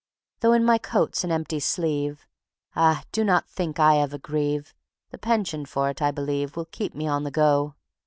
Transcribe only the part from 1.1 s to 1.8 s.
an empty